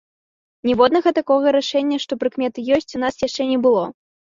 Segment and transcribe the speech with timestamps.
[0.69, 3.91] Ніводнага такога рашэння, што прыкметы ёсць, у нас яшчэ не было.